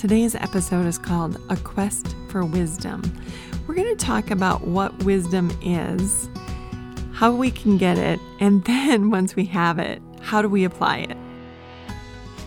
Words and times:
Today's 0.00 0.34
episode 0.34 0.86
is 0.86 0.96
called 0.96 1.38
A 1.50 1.58
Quest 1.58 2.16
for 2.28 2.42
Wisdom. 2.42 3.02
We're 3.66 3.74
going 3.74 3.94
to 3.94 4.02
talk 4.02 4.30
about 4.30 4.66
what 4.66 5.04
wisdom 5.04 5.50
is, 5.60 6.30
how 7.12 7.32
we 7.32 7.50
can 7.50 7.76
get 7.76 7.98
it, 7.98 8.18
and 8.40 8.64
then 8.64 9.10
once 9.10 9.36
we 9.36 9.44
have 9.44 9.78
it, 9.78 10.00
how 10.22 10.40
do 10.40 10.48
we 10.48 10.64
apply 10.64 11.00
it? 11.00 11.18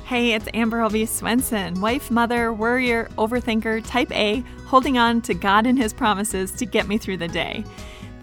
Hey, 0.05 0.33
it's 0.33 0.47
Amber 0.55 0.81
Albee 0.81 1.05
Swenson, 1.05 1.79
wife, 1.79 2.09
mother, 2.09 2.51
worrier, 2.51 3.07
overthinker, 3.19 3.85
type 3.85 4.11
A, 4.13 4.43
holding 4.65 4.97
on 4.97 5.21
to 5.21 5.35
God 5.35 5.67
and 5.67 5.77
His 5.77 5.93
promises 5.93 6.53
to 6.53 6.65
get 6.65 6.87
me 6.87 6.97
through 6.97 7.17
the 7.17 7.27
day. 7.27 7.63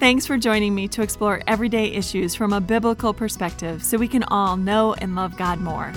Thanks 0.00 0.26
for 0.26 0.38
joining 0.38 0.74
me 0.74 0.88
to 0.88 1.02
explore 1.02 1.40
everyday 1.46 1.92
issues 1.92 2.34
from 2.34 2.52
a 2.52 2.60
biblical 2.60 3.14
perspective 3.14 3.84
so 3.84 3.96
we 3.96 4.08
can 4.08 4.24
all 4.24 4.56
know 4.56 4.94
and 4.94 5.14
love 5.14 5.36
God 5.36 5.60
more. 5.60 5.92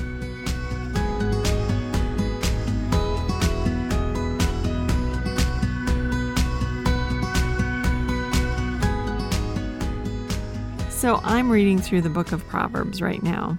So 11.03 11.19
I'm 11.25 11.51
reading 11.51 11.81
through 11.81 12.03
the 12.03 12.09
book 12.09 12.31
of 12.31 12.47
Proverbs 12.47 13.01
right 13.01 13.21
now. 13.21 13.57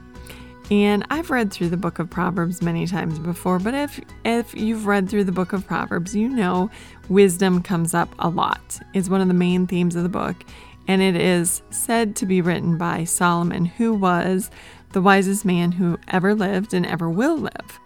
And 0.71 1.05
I've 1.11 1.29
read 1.29 1.53
through 1.53 1.69
the 1.69 1.77
book 1.77 1.99
of 1.99 2.09
Proverbs 2.09 2.63
many 2.63 2.87
times 2.87 3.19
before, 3.19 3.59
but 3.59 3.75
if 3.75 4.01
if 4.25 4.55
you've 4.55 4.87
read 4.87 5.11
through 5.11 5.25
the 5.25 5.31
book 5.31 5.53
of 5.53 5.67
Proverbs, 5.67 6.17
you 6.17 6.27
know 6.27 6.71
wisdom 7.11 7.63
comes 7.63 7.93
up 7.93 8.09
a 8.19 8.31
lot. 8.31 8.81
It's 8.95 9.11
one 9.11 9.21
of 9.21 9.29
the 9.29 9.35
main 9.35 9.67
themes 9.67 9.95
of 9.95 10.05
the 10.05 10.09
book, 10.09 10.43
and 10.89 11.03
it 11.03 11.17
is 11.17 11.61
said 11.69 12.17
to 12.17 12.25
be 12.25 12.41
written 12.41 12.79
by 12.79 13.05
Solomon, 13.05 13.67
who 13.67 13.93
was 13.93 14.51
the 14.93 15.03
wisest 15.03 15.45
man 15.45 15.73
who 15.73 15.99
ever 16.09 16.35
lived 16.35 16.73
and 16.73 16.87
ever 16.87 17.11
will 17.11 17.37
live. 17.37 17.79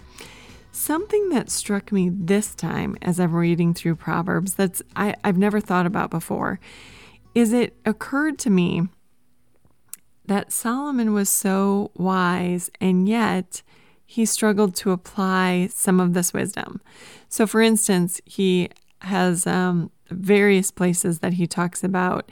Something 0.71 1.31
that 1.31 1.51
struck 1.51 1.91
me 1.91 2.11
this 2.11 2.55
time 2.55 2.97
as 3.03 3.19
I'm 3.19 3.35
reading 3.35 3.75
through 3.75 3.97
Proverbs 3.97 4.55
that's 4.55 4.83
I, 4.95 5.17
I've 5.25 5.37
never 5.37 5.59
thought 5.59 5.85
about 5.85 6.11
before 6.11 6.61
is 7.35 7.53
it 7.53 7.77
occurred 7.85 8.39
to 8.39 8.51
me 8.51 8.89
that 10.29 10.53
Solomon 10.53 11.13
was 11.13 11.29
so 11.29 11.91
wise 11.95 12.71
and 12.81 13.09
yet 13.09 13.63
he 14.07 14.25
struggled 14.25 14.75
to 14.77 14.91
apply 14.91 15.69
some 15.71 16.01
of 16.01 16.15
this 16.15 16.33
wisdom. 16.33 16.81
So, 17.29 17.47
for 17.47 17.61
instance, 17.61 18.23
he 18.25 18.71
has 19.03 19.47
um, 19.47 19.91
various 20.11 20.71
places 20.71 21.19
that 21.19 21.35
he 21.35 21.47
talks 21.47 21.85
about 21.85 22.31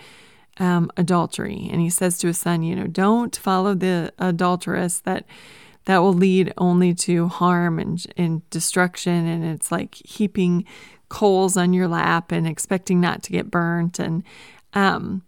um, 0.58 0.90
adultery, 0.96 1.68
and 1.70 1.82
he 1.82 1.90
says 1.90 2.16
to 2.18 2.28
his 2.28 2.38
son, 2.38 2.62
you 2.62 2.74
know, 2.74 2.86
don't 2.86 3.36
follow 3.36 3.74
the 3.74 4.12
adulteress 4.18 5.00
that 5.00 5.26
that 5.84 5.98
will 5.98 6.14
lead 6.14 6.52
only 6.58 6.94
to 6.94 7.28
harm 7.28 7.78
and, 7.78 8.06
and 8.16 8.48
destruction, 8.50 9.26
and 9.26 9.44
it's 9.44 9.70
like 9.70 9.94
heaping 9.96 10.64
coals 11.08 11.56
on 11.56 11.72
your 11.72 11.86
lap 11.86 12.32
and 12.32 12.46
expecting 12.46 13.00
not 13.00 13.22
to 13.22 13.32
get 13.32 13.50
burnt, 13.50 13.98
and 13.98 14.24
um, 14.72 15.22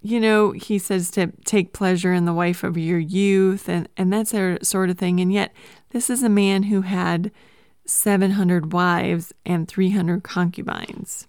you 0.00 0.20
know, 0.20 0.52
he 0.52 0.78
says 0.78 1.10
to 1.12 1.32
take 1.44 1.72
pleasure 1.72 2.12
in 2.12 2.24
the 2.24 2.32
wife 2.32 2.62
of 2.62 2.78
your 2.78 2.98
youth 2.98 3.68
and, 3.68 3.88
and 3.96 4.12
that 4.12 4.28
sort 4.62 4.90
of 4.90 4.98
thing. 4.98 5.20
And 5.20 5.32
yet, 5.32 5.52
this 5.90 6.08
is 6.08 6.22
a 6.22 6.28
man 6.28 6.64
who 6.64 6.82
had 6.82 7.32
700 7.84 8.72
wives 8.72 9.32
and 9.44 9.66
300 9.66 10.22
concubines. 10.22 11.26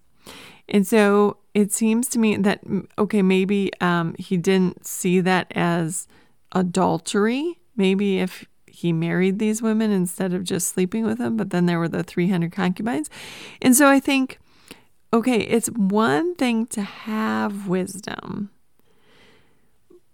And 0.68 0.86
so 0.86 1.38
it 1.52 1.72
seems 1.72 2.08
to 2.10 2.18
me 2.18 2.36
that, 2.36 2.62
okay, 2.96 3.22
maybe 3.22 3.72
um, 3.80 4.14
he 4.18 4.36
didn't 4.36 4.86
see 4.86 5.20
that 5.20 5.50
as 5.56 6.06
adultery. 6.52 7.58
Maybe 7.76 8.20
if 8.20 8.46
he 8.66 8.92
married 8.92 9.40
these 9.40 9.60
women 9.60 9.90
instead 9.90 10.32
of 10.32 10.44
just 10.44 10.68
sleeping 10.68 11.04
with 11.04 11.18
them, 11.18 11.36
but 11.36 11.50
then 11.50 11.66
there 11.66 11.80
were 11.80 11.88
the 11.88 12.04
300 12.04 12.52
concubines. 12.52 13.10
And 13.60 13.74
so 13.74 13.88
I 13.88 13.98
think, 13.98 14.38
okay, 15.12 15.38
it's 15.38 15.68
one 15.70 16.36
thing 16.36 16.66
to 16.68 16.82
have 16.82 17.66
wisdom 17.66 18.50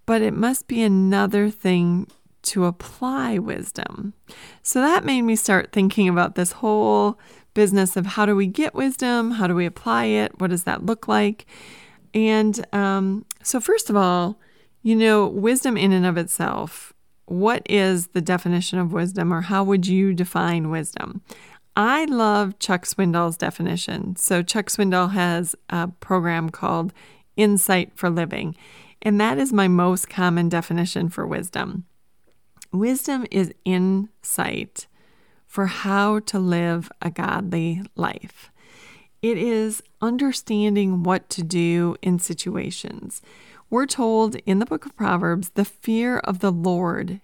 but 0.06 0.22
it 0.22 0.34
must 0.34 0.69
be 0.69 0.83
another 0.83 1.50
thing 1.50 2.09
to 2.43 2.65
apply 2.65 3.39
wisdom. 3.39 4.15
So 4.62 4.81
that 4.81 5.05
made 5.05 5.22
me 5.22 5.37
start 5.37 5.72
thinking 5.72 6.09
about 6.09 6.37
this 6.37 6.53
whole 6.53 7.19
business 7.55 7.97
of 7.97 8.06
how 8.06 8.27
do 8.27 8.37
we 8.37 8.47
get 8.47 8.75
wisdom? 8.75 9.33
How 9.33 9.47
do 9.47 9.55
we 9.55 9.66
apply 9.66 10.05
it? 10.05 10.39
What 10.41 10.50
does 10.50 10.65
that 10.65 10.87
look 10.87 11.09
like? 11.09 11.47
And 12.15 12.65
um, 12.72 13.27
so, 13.43 13.61
first 13.61 13.91
of 13.91 13.97
all, 13.97 14.39
you 14.83 14.95
know, 14.95 15.27
wisdom 15.27 15.77
in 15.77 15.93
and 15.93 16.06
of 16.06 16.16
itself, 16.16 16.93
what 17.25 17.62
is 17.69 18.09
the 18.09 18.21
definition 18.21 18.78
of 18.78 18.93
wisdom, 18.93 19.33
or 19.33 19.41
how 19.41 19.65
would 19.65 19.87
you 19.87 20.15
define 20.15 20.71
wisdom? 20.71 21.22
I 21.75 22.05
love 22.05 22.59
Chuck 22.59 22.84
Swindoll's 22.84 23.37
definition. 23.37 24.16
So, 24.16 24.43
Chuck 24.43 24.66
Swindoll 24.66 25.12
has 25.12 25.56
a 25.69 25.89
program 25.89 26.50
called 26.50 26.93
Insight 27.37 27.91
for 27.95 28.09
Living. 28.09 28.55
And 29.03 29.21
that 29.21 29.39
is 29.39 29.53
my 29.53 29.69
most 29.69 30.09
common 30.09 30.49
definition 30.49 31.09
for 31.09 31.27
wisdom. 31.27 31.84
Wisdom 32.73 33.27
is 33.31 33.55
insight 33.65 34.87
for 35.47 35.67
how 35.67 36.19
to 36.21 36.39
live 36.39 36.91
a 37.01 37.11
godly 37.11 37.83
life. 37.95 38.51
It 39.23 39.39
is 39.39 39.83
understanding 40.01 41.03
what 41.03 41.29
to 41.31 41.43
do 41.43 41.97
in 42.03 42.19
situations. 42.19 43.23
We're 43.71 43.87
told 43.87 44.37
in 44.47 44.59
the 44.59 44.67
book 44.67 44.87
of 44.87 44.97
Proverbs 44.97 45.51
the 45.51 45.65
fear 45.65 46.19
of 46.19 46.41
the 46.41 46.53
Lord 46.53 47.21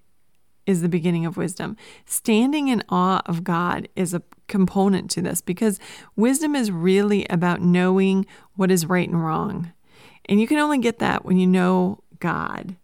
is 0.66 0.80
the 0.80 0.88
beginning 0.88 1.26
of 1.26 1.36
wisdom. 1.36 1.76
Standing 2.06 2.68
in 2.68 2.82
awe 2.88 3.22
of 3.26 3.44
God 3.44 3.88
is 3.96 4.14
a 4.14 4.22
component 4.48 5.10
to 5.10 5.22
this 5.22 5.40
because 5.40 5.78
wisdom 6.16 6.54
is 6.54 6.70
really 6.70 7.26
about 7.28 7.60
knowing 7.60 8.26
what 8.54 8.70
is 8.70 8.86
right 8.86 9.08
and 9.08 9.22
wrong. 9.22 9.72
And 10.26 10.40
you 10.40 10.46
can 10.46 10.58
only 10.58 10.78
get 10.78 10.98
that 10.98 11.24
when 11.24 11.36
you 11.36 11.46
know 11.46 12.02
God. 12.20 12.76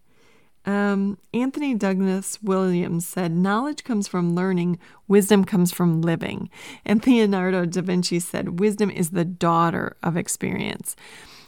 Um, 0.67 1.17
Anthony 1.33 1.75
Douglas 1.75 2.43
Williams 2.43 3.07
said, 3.07 3.33
Knowledge 3.33 3.85
comes 3.85 4.07
from 4.07 4.35
learning, 4.35 4.79
wisdom 5.07 5.45
comes 5.45 5.73
from 5.73 6.03
living. 6.03 6.51
And 6.85 7.05
Leonardo 7.07 7.65
da 7.65 7.81
Vinci 7.81 8.21
said, 8.21 8.61
Wisdom 8.61 8.91
is 8.91 9.11
the 9.11 9.25
daughter 9.25 9.97
of 10.03 10.17
experience. 10.17 10.95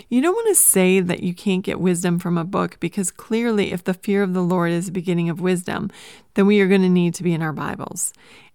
You 0.08 0.22
don't 0.22 0.34
want 0.34 0.48
to 0.48 0.54
say 0.54 1.00
that 1.00 1.22
you 1.22 1.34
can't 1.34 1.62
get 1.62 1.80
wisdom 1.80 2.18
from 2.18 2.38
a 2.38 2.44
book 2.44 2.78
because 2.80 3.10
clearly, 3.10 3.72
if 3.72 3.84
the 3.84 3.94
fear 3.94 4.22
of 4.22 4.32
the 4.32 4.42
Lord 4.42 4.72
is 4.72 4.86
the 4.86 4.92
beginning 4.92 5.28
of 5.28 5.40
wisdom, 5.40 5.90
then 6.34 6.46
we 6.46 6.60
are 6.60 6.66
going 6.66 6.82
to 6.82 6.88
need 6.88 7.14
to 7.14 7.22
be 7.22 7.34
in 7.34 7.42
our 7.42 7.52
Bibles. 7.52 8.12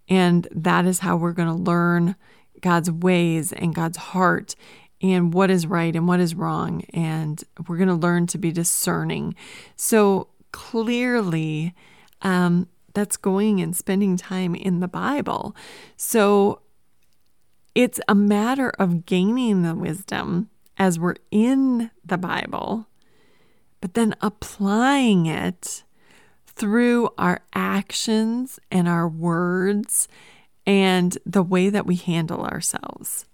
And 0.08 0.48
that 0.50 0.84
is 0.84 0.98
how 0.98 1.16
we're 1.16 1.32
going 1.32 1.48
to 1.48 1.54
learn 1.54 2.16
God's 2.60 2.90
ways 2.90 3.52
and 3.52 3.74
God's 3.74 3.98
heart 3.98 4.54
and 5.02 5.32
what 5.32 5.50
is 5.50 5.66
right 5.66 5.94
and 5.94 6.08
what 6.08 6.20
is 6.20 6.34
wrong. 6.34 6.82
And 6.92 7.42
we're 7.66 7.76
going 7.76 7.88
to 7.88 7.94
learn 7.94 8.26
to 8.28 8.38
be 8.38 8.52
discerning. 8.52 9.34
So 9.76 10.28
clearly, 10.52 11.74
um, 12.22 12.68
that's 12.94 13.16
going 13.18 13.60
and 13.60 13.76
spending 13.76 14.16
time 14.16 14.54
in 14.54 14.80
the 14.80 14.88
Bible. 14.88 15.54
So 15.96 16.62
it's 17.74 18.00
a 18.08 18.14
matter 18.14 18.70
of 18.78 19.04
gaining 19.04 19.62
the 19.62 19.74
wisdom 19.74 20.48
as 20.78 20.98
we're 20.98 21.16
in 21.30 21.90
the 22.04 22.16
Bible, 22.16 22.86
but 23.82 23.92
then 23.92 24.14
applying 24.22 25.26
it 25.26 25.84
through 26.46 27.10
our 27.18 27.40
actions 27.54 28.58
and 28.70 28.88
our 28.88 29.06
words 29.06 30.08
and 30.66 31.18
the 31.26 31.42
way 31.42 31.68
that 31.68 31.86
we 31.86 31.96
handle 31.96 32.44
ourselves. 32.44 33.26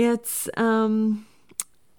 It's 0.00 0.48
um 0.56 1.26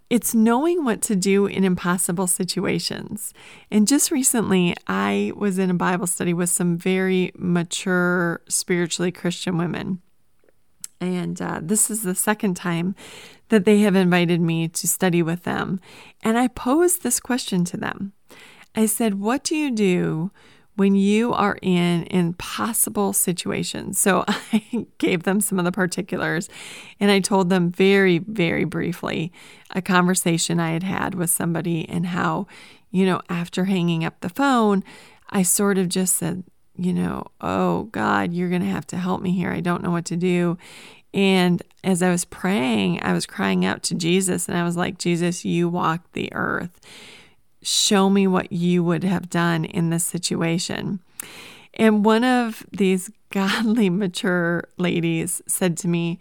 it's 0.09 0.33
knowing 0.33 0.83
what 0.83 1.03
to 1.03 1.15
do 1.15 1.45
in 1.45 1.63
impossible 1.63 2.25
situations. 2.25 3.31
And 3.69 3.87
just 3.87 4.09
recently, 4.09 4.75
I 4.87 5.33
was 5.35 5.59
in 5.59 5.69
a 5.69 5.75
Bible 5.75 6.07
study 6.07 6.33
with 6.33 6.49
some 6.49 6.77
very 6.77 7.31
mature, 7.37 8.41
spiritually 8.49 9.11
Christian 9.11 9.59
women. 9.59 10.01
And 10.99 11.39
uh, 11.39 11.59
this 11.61 11.91
is 11.91 12.01
the 12.01 12.15
second 12.15 12.55
time 12.55 12.95
that 13.49 13.65
they 13.65 13.81
have 13.81 13.95
invited 13.95 14.41
me 14.41 14.67
to 14.67 14.87
study 14.87 15.21
with 15.21 15.43
them. 15.43 15.79
And 16.23 16.39
I 16.39 16.47
posed 16.47 17.03
this 17.03 17.19
question 17.19 17.65
to 17.65 17.77
them 17.77 18.13
I 18.73 18.87
said, 18.87 19.19
What 19.19 19.43
do 19.43 19.55
you 19.55 19.69
do 19.69 20.31
when 20.75 20.95
you 20.95 21.33
are 21.33 21.57
in 21.61 22.07
impossible 22.09 23.13
situations. 23.13 23.99
So 23.99 24.23
I 24.27 24.87
gave 24.97 25.23
them 25.23 25.41
some 25.41 25.59
of 25.59 25.65
the 25.65 25.71
particulars 25.71 26.49
and 26.99 27.11
I 27.11 27.19
told 27.19 27.49
them 27.49 27.71
very, 27.71 28.19
very 28.19 28.63
briefly 28.63 29.31
a 29.71 29.81
conversation 29.81 30.59
I 30.59 30.71
had 30.71 30.83
had 30.83 31.15
with 31.15 31.29
somebody 31.29 31.87
and 31.87 32.07
how, 32.07 32.47
you 32.89 33.05
know, 33.05 33.21
after 33.29 33.65
hanging 33.65 34.03
up 34.03 34.19
the 34.21 34.29
phone, 34.29 34.83
I 35.29 35.43
sort 35.43 35.77
of 35.77 35.89
just 35.89 36.15
said, 36.15 36.43
you 36.75 36.93
know, 36.93 37.25
oh 37.41 37.83
God, 37.83 38.33
you're 38.33 38.49
going 38.49 38.61
to 38.61 38.67
have 38.67 38.87
to 38.87 38.97
help 38.97 39.21
me 39.21 39.31
here. 39.31 39.51
I 39.51 39.59
don't 39.59 39.83
know 39.83 39.91
what 39.91 40.05
to 40.05 40.15
do. 40.15 40.57
And 41.13 41.61
as 41.83 42.01
I 42.01 42.09
was 42.09 42.23
praying, 42.23 43.01
I 43.03 43.13
was 43.13 43.25
crying 43.25 43.65
out 43.65 43.83
to 43.83 43.95
Jesus 43.95 44.47
and 44.47 44.57
I 44.57 44.63
was 44.63 44.77
like, 44.77 44.97
Jesus, 44.97 45.43
you 45.43 45.67
walk 45.67 46.11
the 46.13 46.31
earth 46.33 46.79
show 47.61 48.09
me 48.09 48.27
what 48.27 48.51
you 48.51 48.83
would 48.83 49.03
have 49.03 49.29
done 49.29 49.65
in 49.65 49.89
this 49.89 50.05
situation. 50.05 50.99
And 51.73 52.03
one 52.03 52.23
of 52.23 52.65
these 52.71 53.09
godly, 53.29 53.89
mature 53.89 54.65
ladies 54.77 55.41
said 55.47 55.77
to 55.77 55.87
me, 55.87 56.19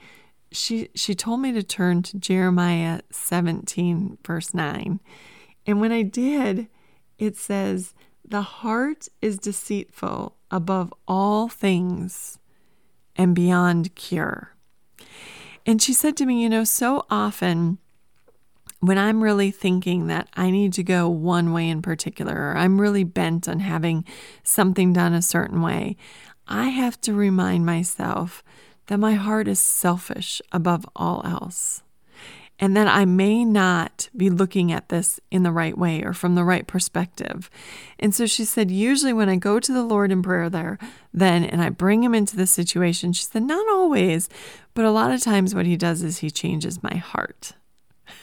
she, 0.52 0.88
she 0.94 1.14
told 1.14 1.40
me 1.40 1.52
to 1.52 1.62
turn 1.62 2.02
to 2.02 2.18
Jeremiah 2.18 3.00
17, 3.10 4.18
verse 4.24 4.52
9. 4.52 5.00
And 5.66 5.80
when 5.80 5.92
I 5.92 6.02
did, 6.02 6.66
it 7.18 7.36
says, 7.36 7.94
The 8.24 8.42
heart 8.42 9.08
is 9.22 9.38
deceitful 9.38 10.36
above 10.50 10.92
all 11.06 11.48
things 11.48 12.38
and 13.14 13.34
beyond 13.34 13.94
cure. 13.94 14.56
And 15.66 15.80
she 15.80 15.92
said 15.92 16.16
to 16.16 16.26
me, 16.26 16.42
You 16.42 16.48
know, 16.48 16.64
so 16.64 17.06
often 17.10 17.78
when 18.80 18.98
I'm 18.98 19.22
really 19.22 19.50
thinking 19.50 20.06
that 20.06 20.28
I 20.34 20.50
need 20.50 20.72
to 20.74 20.82
go 20.82 21.08
one 21.08 21.52
way 21.52 21.68
in 21.68 21.82
particular, 21.82 22.34
or 22.34 22.56
I'm 22.56 22.80
really 22.80 23.04
bent 23.04 23.48
on 23.48 23.60
having 23.60 24.04
something 24.42 24.92
done 24.92 25.12
a 25.12 25.22
certain 25.22 25.60
way, 25.62 25.96
I 26.48 26.68
have 26.68 27.00
to 27.02 27.12
remind 27.12 27.64
myself 27.64 28.42
that 28.86 28.98
my 28.98 29.14
heart 29.14 29.46
is 29.46 29.60
selfish 29.60 30.42
above 30.50 30.84
all 30.96 31.22
else. 31.24 31.82
And 32.58 32.76
that 32.76 32.88
I 32.88 33.06
may 33.06 33.42
not 33.42 34.10
be 34.14 34.28
looking 34.28 34.70
at 34.70 34.90
this 34.90 35.18
in 35.30 35.44
the 35.44 35.52
right 35.52 35.78
way 35.78 36.02
or 36.02 36.12
from 36.12 36.34
the 36.34 36.44
right 36.44 36.66
perspective. 36.66 37.48
And 37.98 38.14
so 38.14 38.26
she 38.26 38.44
said, 38.44 38.70
usually 38.70 39.14
when 39.14 39.30
I 39.30 39.36
go 39.36 39.60
to 39.60 39.72
the 39.72 39.82
Lord 39.82 40.12
in 40.12 40.22
prayer 40.22 40.50
there, 40.50 40.76
then 41.14 41.42
and 41.44 41.62
I 41.62 41.70
bring 41.70 42.02
him 42.02 42.14
into 42.14 42.36
the 42.36 42.46
situation, 42.46 43.14
she 43.14 43.24
said, 43.24 43.44
not 43.44 43.66
always, 43.70 44.28
but 44.74 44.84
a 44.84 44.90
lot 44.90 45.10
of 45.10 45.22
times 45.22 45.54
what 45.54 45.64
he 45.64 45.76
does 45.76 46.02
is 46.02 46.18
he 46.18 46.30
changes 46.30 46.82
my 46.82 46.96
heart. 46.96 47.54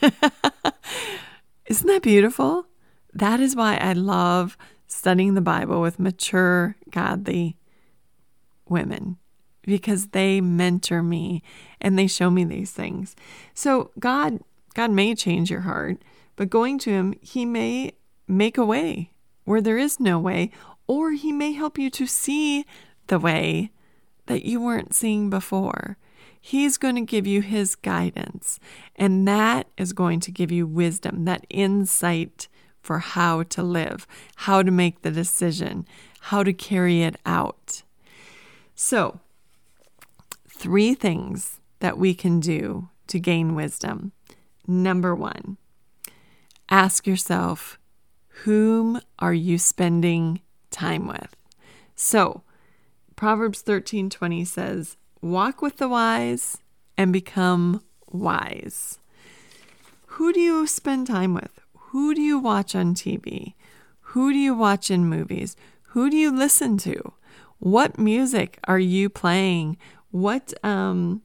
Isn't 1.68 1.88
that 1.88 2.02
beautiful? 2.02 2.66
That 3.14 3.40
is 3.40 3.56
why 3.56 3.78
I 3.78 3.94
love 3.94 4.58
studying 4.88 5.34
the 5.34 5.42
Bible 5.42 5.82
with 5.82 6.00
mature, 6.00 6.76
godly 6.92 7.58
women 8.68 9.18
because 9.64 10.08
they 10.08 10.40
mentor 10.40 11.04
me 11.04 11.44
and 11.82 12.00
they 12.00 12.08
show 12.08 12.32
me 12.32 12.46
these 12.46 12.72
things. 12.72 13.16
So 13.54 13.92
God 14.00 14.40
God 14.74 14.92
may 14.92 15.16
change 15.16 15.50
your 15.50 15.62
heart, 15.62 15.98
but 16.36 16.50
going 16.50 16.78
to 16.80 16.92
him, 16.92 17.16
he 17.22 17.46
may 17.46 17.94
make 18.28 18.58
a 18.58 18.66
way 18.66 19.12
where 19.44 19.62
there 19.62 19.78
is 19.78 20.00
no 20.00 20.20
way 20.20 20.52
or 20.88 21.12
he 21.12 21.32
may 21.32 21.52
help 21.52 21.78
you 21.78 21.90
to 21.90 22.06
see 22.06 22.66
the 23.08 23.20
way 23.20 23.72
that 24.28 24.46
you 24.46 24.62
weren't 24.62 24.94
seeing 24.94 25.30
before. 25.30 25.98
He's 26.48 26.78
going 26.78 26.96
to 26.96 27.02
give 27.02 27.28
you 27.28 27.42
His 27.42 27.76
guidance, 27.76 28.58
and 28.96 29.28
that 29.28 29.68
is 29.76 29.92
going 29.92 30.22
to 30.22 30.32
give 30.32 30.50
you 30.50 30.66
wisdom, 30.66 31.26
that 31.26 31.46
insight 31.50 32.48
for 32.80 33.00
how 33.00 33.44
to 33.44 33.62
live, 33.62 34.08
how 34.38 34.64
to 34.64 34.72
make 34.72 35.02
the 35.02 35.12
decision, 35.12 35.86
how 36.22 36.44
to 36.44 36.54
carry 36.54 37.02
it 37.02 37.18
out. 37.26 37.84
So, 38.76 39.20
three 40.48 40.94
things 40.94 41.60
that 41.80 41.98
we 41.98 42.14
can 42.14 42.40
do 42.40 42.88
to 43.08 43.20
gain 43.20 43.54
wisdom. 43.54 44.14
Number 44.66 45.14
one, 45.14 45.58
ask 46.70 47.06
yourself, 47.06 47.78
whom 48.46 49.02
are 49.20 49.34
you 49.34 49.58
spending 49.58 50.40
time 50.72 51.08
with? 51.08 51.36
So, 51.94 52.44
Proverbs 53.18 53.62
13:20 53.64 54.48
says, 54.48 54.96
walk 55.22 55.62
with 55.62 55.78
the 55.78 55.90
wise 55.90 56.58
and 56.98 57.14
become 57.14 57.82
wise. 58.12 59.00
Who 60.18 60.34
do 60.34 60.40
you 60.40 60.68
spend 60.68 61.08
time 61.08 61.34
with? 61.34 61.60
Who 61.92 62.14
do 62.14 62.22
you 62.22 62.40
watch 62.40 62.76
on 62.76 62.96
TV? 62.96 63.54
Who 64.12 64.32
do 64.32 64.40
you 64.40 64.56
watch 64.56 64.90
in 64.90 65.06
movies? 65.06 65.56
Who 65.90 66.10
do 66.10 66.18
you 66.18 66.32
listen 66.32 66.78
to? 66.80 67.14
What 67.60 67.98
music 68.00 68.60
are 68.68 68.80
you 68.80 69.10
playing? 69.10 69.78
What 70.12 70.54
um, 70.64 71.22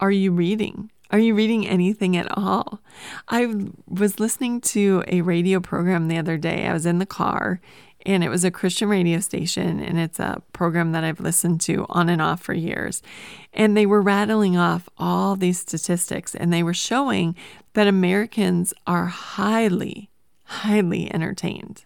are 0.00 0.10
you 0.10 0.32
reading? 0.32 0.90
Are 1.10 1.18
you 1.18 1.34
reading 1.34 1.66
anything 1.66 2.16
at 2.16 2.26
all? 2.36 2.80
I 3.28 3.54
was 3.86 4.20
listening 4.20 4.60
to 4.62 5.02
a 5.08 5.22
radio 5.22 5.58
program 5.58 6.08
the 6.08 6.18
other 6.18 6.36
day. 6.36 6.66
I 6.66 6.72
was 6.74 6.84
in 6.84 6.98
the 6.98 7.06
car 7.06 7.60
and 8.08 8.24
it 8.24 8.30
was 8.30 8.42
a 8.42 8.50
Christian 8.50 8.88
radio 8.88 9.20
station, 9.20 9.80
and 9.80 9.98
it's 9.98 10.18
a 10.18 10.42
program 10.54 10.92
that 10.92 11.04
I've 11.04 11.20
listened 11.20 11.60
to 11.62 11.84
on 11.90 12.08
and 12.08 12.22
off 12.22 12.40
for 12.40 12.54
years. 12.54 13.02
And 13.52 13.76
they 13.76 13.84
were 13.84 14.00
rattling 14.00 14.56
off 14.56 14.88
all 14.96 15.36
these 15.36 15.60
statistics, 15.60 16.34
and 16.34 16.50
they 16.50 16.62
were 16.62 16.72
showing 16.72 17.36
that 17.74 17.86
Americans 17.86 18.72
are 18.86 19.06
highly, 19.06 20.08
highly 20.44 21.12
entertained. 21.12 21.84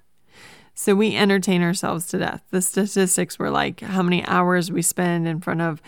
So 0.75 0.95
we 0.95 1.17
entertain 1.17 1.61
ourselves 1.61 2.07
to 2.09 2.19
death. 2.19 2.45
The 2.51 2.63
statistics 2.63 3.37
were 3.37 3.51
like 3.51 3.81
how 3.81 4.03
many 4.03 4.25
hours 4.25 4.71
we 4.71 4.81
spend 4.81 5.27
in 5.27 5.41
front 5.41 5.61
of, 5.61 5.83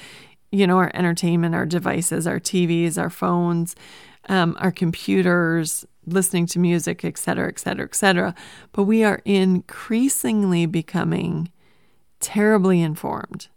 you 0.50 0.66
know, 0.66 0.78
our 0.78 0.90
entertainment, 0.94 1.54
our 1.54 1.64
devices, 1.64 2.26
our 2.26 2.40
TVs, 2.40 2.98
our 3.00 3.08
phones, 3.08 3.76
um, 4.28 4.56
our 4.58 4.72
computers, 4.72 5.86
listening 6.06 6.46
to 6.46 6.58
music, 6.58 7.04
et 7.04 7.18
cetera, 7.18 7.48
et 7.48 7.58
cetera, 7.58 7.84
et 7.84 7.94
cetera. 7.94 8.34
But 8.72 8.84
we 8.84 9.04
are 9.04 9.20
increasingly 9.24 10.66
becoming 10.66 11.50
terribly 12.20 12.80
informed 12.80 13.48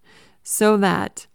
so 0.43 0.77
that 0.77 1.27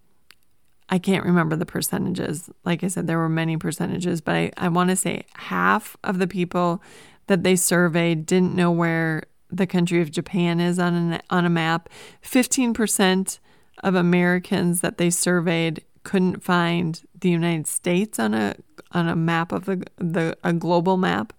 I 0.89 0.99
can't 0.99 1.25
remember 1.25 1.57
the 1.57 1.67
percentages. 1.67 2.51
Like 2.65 2.85
I 2.85 2.89
said, 2.89 3.07
there 3.07 3.19
were 3.19 3.29
many 3.29 3.57
percentages, 3.57 4.21
but 4.21 4.35
I, 4.35 4.53
I 4.57 4.69
want 4.69 4.91
to 4.91 4.97
say 4.97 5.25
half 5.35 5.97
of 6.05 6.19
the 6.19 6.27
people 6.27 6.83
that 7.29 7.43
they 7.43 7.57
surveyed 7.57 8.27
didn't 8.27 8.55
know 8.55 8.71
where 8.71 9.25
the 9.51 9.67
country 9.67 10.01
of 10.03 10.11
Japan 10.11 10.61
is 10.61 10.79
on, 10.79 10.95
an, 10.95 11.23
on 11.31 11.45
a 11.45 11.51
map. 11.51 11.89
15% 12.23 13.39
of 13.83 13.95
Americans 13.95 14.81
that 14.81 14.99
they 14.99 15.11
surveyed 15.11 15.83
couldn't 16.03 16.43
find 16.43 17.03
the 17.19 17.31
United 17.31 17.67
States 17.67 18.19
on 18.19 18.35
a 18.35 18.55
on 18.93 19.09
a 19.09 19.17
map 19.17 19.53
of 19.53 19.65
the 19.65 19.85
the 19.97 20.37
a 20.45 20.53
global 20.53 20.97
map. 20.97 21.33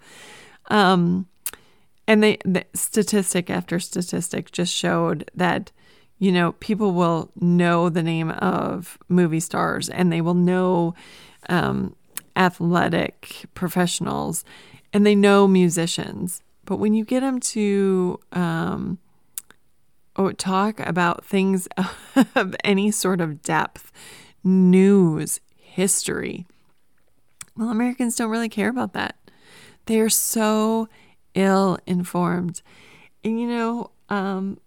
Um, 0.67 1.27
and 2.07 2.23
they 2.23 2.37
the 2.45 2.65
statistic 2.73 3.49
after 3.49 3.79
statistic 3.79 4.51
just 4.51 4.73
showed 4.73 5.29
that 5.35 5.71
you 6.19 6.31
know 6.31 6.53
people 6.53 6.91
will 6.91 7.31
know 7.39 7.89
the 7.89 8.03
name 8.03 8.31
of 8.31 8.97
movie 9.09 9.39
stars 9.39 9.89
and 9.89 10.11
they 10.11 10.21
will 10.21 10.33
know 10.33 10.93
um, 11.49 11.95
athletic 12.35 13.45
professionals 13.53 14.43
and 14.91 15.05
they 15.05 15.15
know 15.15 15.47
musicians 15.47 16.41
but 16.65 16.77
when 16.77 16.93
you 16.93 17.03
get 17.03 17.19
them 17.21 17.39
to 17.39 18.19
um, 18.31 18.97
oh, 20.15 20.31
talk 20.31 20.79
about 20.79 21.25
things 21.25 21.67
of 22.35 22.55
any 22.63 22.91
sort 22.91 23.21
of 23.21 23.41
depth 23.41 23.91
news, 24.43 25.39
history. 25.55 26.45
Well, 27.55 27.69
Americans 27.69 28.15
don't 28.15 28.31
really 28.31 28.49
care 28.49 28.69
about 28.69 28.93
that. 28.93 29.17
They 29.85 29.99
are 29.99 30.09
so 30.09 30.87
ill 31.35 31.77
informed. 31.85 32.61
And 33.23 33.39
you 33.39 33.47
know, 33.47 33.91
um, 34.09 34.59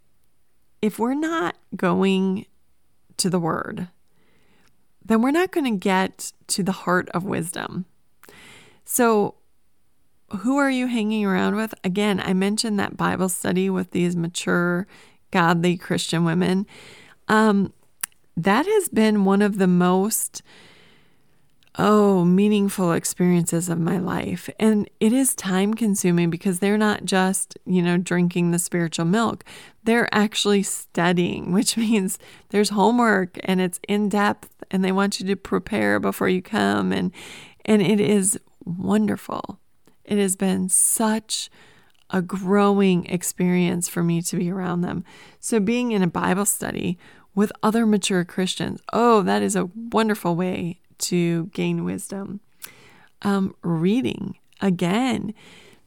if 0.82 0.98
we're 0.98 1.14
not 1.14 1.56
going 1.74 2.46
to 3.16 3.30
the 3.30 3.38
word, 3.38 3.88
then 5.04 5.22
we're 5.22 5.30
not 5.30 5.52
going 5.52 5.64
to 5.64 5.78
get 5.78 6.32
to 6.48 6.62
the 6.62 6.72
heart 6.72 7.08
of 7.10 7.24
wisdom. 7.24 7.86
So, 8.84 9.34
who 10.40 10.56
are 10.56 10.70
you 10.70 10.86
hanging 10.88 11.24
around 11.24 11.54
with? 11.54 11.74
Again, 11.84 12.20
I 12.20 12.34
mentioned 12.34 12.78
that 12.80 12.96
Bible 12.96 13.28
study 13.28 13.70
with 13.70 13.92
these 13.92 14.16
mature, 14.16 14.86
godly 15.30 15.76
Christian 15.76 16.24
women. 16.24 16.66
Um, 17.28 17.72
that 18.36 18.66
has 18.66 18.88
been 18.88 19.24
one 19.24 19.42
of 19.42 19.58
the 19.58 19.66
most 19.66 20.42
oh, 21.78 22.24
meaningful 22.24 22.92
experiences 22.92 23.68
of 23.68 23.78
my 23.78 23.98
life. 23.98 24.48
And 24.58 24.88
it 24.98 25.12
is 25.12 25.34
time 25.34 25.74
consuming 25.74 26.30
because 26.30 26.58
they're 26.58 26.78
not 26.78 27.04
just, 27.04 27.58
you 27.66 27.82
know, 27.82 27.98
drinking 27.98 28.50
the 28.50 28.58
spiritual 28.58 29.04
milk. 29.04 29.44
They're 29.84 30.08
actually 30.14 30.62
studying, 30.62 31.52
which 31.52 31.76
means 31.76 32.18
there's 32.50 32.70
homework 32.70 33.38
and 33.44 33.60
it's 33.60 33.80
in 33.88 34.08
depth 34.08 34.48
and 34.70 34.84
they 34.84 34.92
want 34.92 35.20
you 35.20 35.26
to 35.26 35.36
prepare 35.36 36.00
before 36.00 36.28
you 36.28 36.42
come 36.42 36.92
and 36.92 37.12
and 37.64 37.82
it 37.82 38.00
is 38.00 38.38
wonderful. 38.64 39.58
It 40.04 40.18
has 40.18 40.36
been 40.36 40.68
such 40.68 41.50
a 42.10 42.22
growing 42.22 43.06
experience 43.06 43.88
for 43.88 44.04
me 44.04 44.22
to 44.22 44.36
be 44.36 44.50
around 44.50 44.82
them. 44.82 45.04
So 45.40 45.58
being 45.58 45.90
in 45.90 46.02
a 46.02 46.06
Bible 46.06 46.44
study 46.44 46.96
with 47.36 47.52
other 47.62 47.86
mature 47.86 48.24
Christians. 48.24 48.80
Oh, 48.92 49.22
that 49.22 49.42
is 49.42 49.54
a 49.54 49.70
wonderful 49.92 50.34
way 50.34 50.80
to 50.98 51.46
gain 51.46 51.84
wisdom. 51.84 52.40
Um, 53.22 53.54
reading, 53.62 54.38
again, 54.60 55.34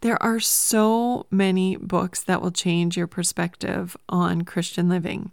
there 0.02 0.22
are 0.24 0.40
so 0.40 1.26
many 1.30 1.76
books 1.76 2.24
that 2.24 2.42
will 2.42 2.52
change 2.52 2.96
your 2.96 3.08
perspective 3.08 3.98
on 4.08 4.44
Christian 4.44 4.88
living. 4.88 5.32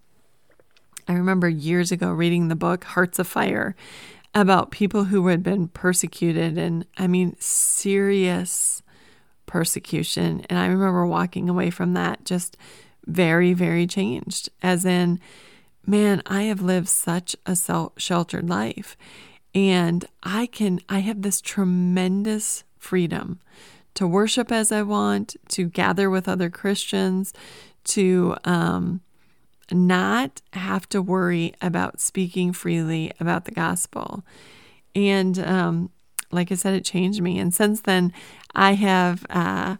I 1.06 1.12
remember 1.12 1.49
years 1.49 1.92
ago 1.92 2.11
reading 2.11 2.49
the 2.49 2.56
book 2.56 2.82
Hearts 2.82 3.20
of 3.20 3.28
Fire 3.28 3.76
about 4.35 4.70
people 4.70 5.04
who 5.04 5.28
had 5.28 5.42
been 5.42 5.68
persecuted, 5.68 6.58
and 6.58 6.85
I 6.99 7.06
mean, 7.06 7.37
serious 7.38 8.82
persecution. 9.44 10.44
And 10.50 10.58
I 10.58 10.66
remember 10.66 11.06
walking 11.06 11.49
away 11.49 11.70
from 11.70 11.94
that 11.94 12.25
just 12.25 12.56
very, 13.06 13.52
very 13.52 13.87
changed, 13.87 14.49
as 14.62 14.85
in, 14.85 15.20
man, 15.87 16.23
I 16.26 16.43
have 16.43 16.61
lived 16.61 16.88
such 16.88 17.37
a 17.47 17.57
sheltered 17.97 18.49
life. 18.49 18.97
And 19.55 20.05
I 20.23 20.47
can, 20.47 20.81
I 20.88 20.99
have 20.99 21.23
this 21.23 21.40
tremendous 21.40 22.64
freedom 22.78 23.40
to 23.95 24.07
worship 24.07 24.52
as 24.52 24.71
I 24.71 24.83
want, 24.83 25.37
to 25.49 25.64
gather 25.64 26.11
with 26.11 26.28
other 26.28 26.50
Christians, 26.50 27.33
to 27.85 28.37
um, 28.45 29.00
not 29.73 30.43
have 30.52 30.88
to 30.90 31.00
worry 31.00 31.55
about 31.62 32.00
speaking 32.00 32.52
freely 32.52 33.12
about 33.19 33.47
the 33.47 33.52
gospel. 33.52 34.25
And 34.95 35.38
um, 35.38 35.90
like 36.31 36.52
I 36.52 36.57
said, 36.57 36.75
it 36.75 36.85
changed 36.85 37.23
me. 37.23 37.38
And 37.38 37.55
since 37.55 37.81
then, 37.81 38.12
I 38.55 38.75
have 38.75 39.25
uh, 39.31 39.76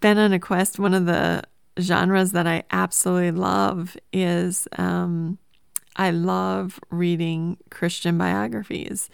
been 0.00 0.18
on 0.18 0.32
a 0.32 0.38
quest. 0.38 0.78
One 0.78 0.94
of 0.94 1.06
the 1.06 1.42
genres 1.80 2.32
that 2.32 2.46
I 2.46 2.64
absolutely 2.70 3.32
love 3.32 3.96
is 4.12 4.68
um, 4.78 5.38
I 5.96 6.10
love 6.10 6.78
reading 6.90 7.58
Christian 7.70 8.18
biographies 8.18 9.08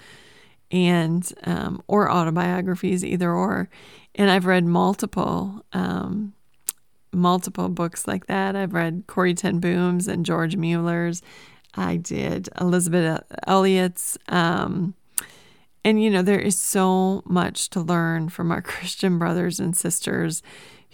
and 0.71 1.31
um, 1.45 1.83
or 1.87 2.11
autobiographies, 2.11 3.04
either 3.04 3.31
or. 3.31 3.69
And 4.14 4.31
I've 4.31 4.47
read 4.47 4.64
multiple 4.64 5.64
um, 5.73 6.35
multiple 7.12 7.69
books 7.69 8.07
like 8.07 8.26
that. 8.26 8.57
I've 8.57 8.73
read 8.73 9.04
Corrie 9.07 9.35
ten 9.35 9.61
Boom's 9.61 10.09
and 10.09 10.26
George 10.26 10.57
Mueller's. 10.57 11.23
I 11.75 11.97
did 11.97 12.49
Elisabeth 12.61 13.23
Elliot's. 13.47 14.19
Um, 14.28 14.95
and 15.85 16.02
you 16.02 16.11
know, 16.11 16.23
there 16.23 16.40
is 16.40 16.59
so 16.59 17.23
much 17.25 17.71
to 17.71 17.81
learn 17.81 18.28
from 18.28 18.50
our 18.50 18.62
Christian 18.62 19.19
brothers 19.19 19.61
and 19.61 19.76
sisters 19.76 20.42